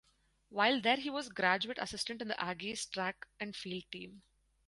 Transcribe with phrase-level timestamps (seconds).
[0.49, 4.23] While there he was graduate assistant on the Aggies Track and Field team.